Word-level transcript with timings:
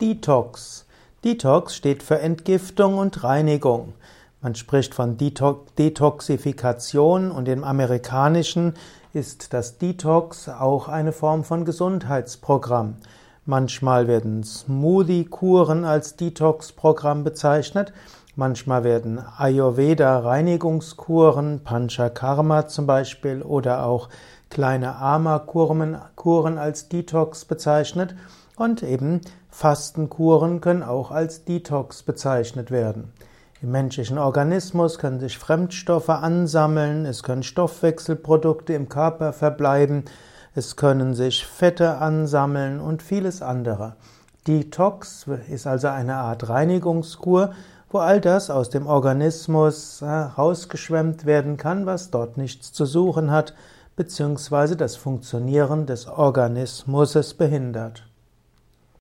Detox. 0.00 0.86
Detox 1.24 1.74
steht 1.74 2.04
für 2.04 2.20
Entgiftung 2.20 2.98
und 2.98 3.24
Reinigung. 3.24 3.94
Man 4.40 4.54
spricht 4.54 4.94
von 4.94 5.16
Detoxifikation 5.16 7.32
und 7.32 7.48
im 7.48 7.64
Amerikanischen 7.64 8.74
ist 9.12 9.52
das 9.52 9.78
Detox 9.78 10.48
auch 10.48 10.86
eine 10.86 11.10
Form 11.10 11.42
von 11.42 11.64
Gesundheitsprogramm. 11.64 12.94
Manchmal 13.44 14.06
werden 14.06 14.44
Smoothie-Kuren 14.44 15.84
als 15.84 16.14
Detox-Programm 16.14 17.24
bezeichnet, 17.24 17.92
manchmal 18.36 18.84
werden 18.84 19.20
Ayurveda-Reinigungskuren, 19.36 21.64
Panchakarma 21.64 22.68
zum 22.68 22.86
Beispiel 22.86 23.42
oder 23.42 23.84
auch 23.84 24.10
kleine 24.48 24.94
Ama-Kuren 24.94 26.56
als 26.56 26.88
Detox 26.88 27.44
bezeichnet 27.44 28.14
und 28.58 28.82
eben 28.82 29.20
Fastenkuren 29.48 30.60
können 30.60 30.82
auch 30.82 31.10
als 31.10 31.44
Detox 31.44 32.02
bezeichnet 32.02 32.70
werden. 32.70 33.12
Im 33.60 33.72
menschlichen 33.72 34.18
Organismus 34.18 34.98
können 34.98 35.18
sich 35.18 35.36
Fremdstoffe 35.36 36.10
ansammeln, 36.10 37.06
es 37.06 37.22
können 37.22 37.42
Stoffwechselprodukte 37.42 38.72
im 38.72 38.88
Körper 38.88 39.32
verbleiben, 39.32 40.04
es 40.54 40.76
können 40.76 41.14
sich 41.14 41.44
Fette 41.44 41.98
ansammeln 41.98 42.80
und 42.80 43.02
vieles 43.02 43.42
andere. 43.42 43.96
Detox 44.46 45.26
ist 45.50 45.66
also 45.66 45.88
eine 45.88 46.16
Art 46.16 46.48
Reinigungskur, 46.48 47.52
wo 47.90 47.98
all 47.98 48.20
das 48.20 48.50
aus 48.50 48.70
dem 48.70 48.86
Organismus 48.86 50.02
rausgeschwemmt 50.02 51.26
werden 51.26 51.56
kann, 51.56 51.86
was 51.86 52.10
dort 52.10 52.36
nichts 52.36 52.72
zu 52.72 52.86
suchen 52.86 53.30
hat, 53.30 53.54
beziehungsweise 53.96 54.76
das 54.76 54.94
Funktionieren 54.94 55.86
des 55.86 56.06
Organismus 56.06 57.34
behindert. 57.34 58.04